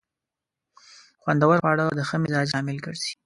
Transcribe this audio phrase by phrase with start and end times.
[1.21, 3.13] خوندور خواړه د ښه مزاج لامل ګرځي.